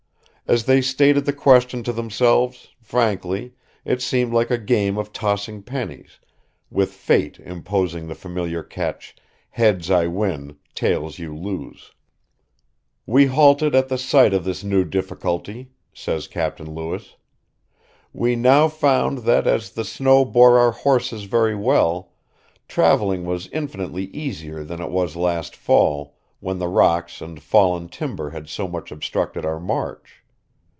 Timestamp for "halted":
13.27-13.73